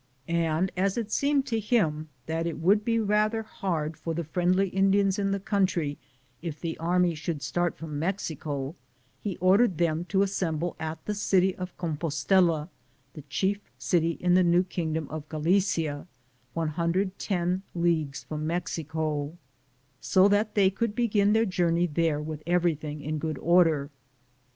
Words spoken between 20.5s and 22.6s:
they could begin their journey there with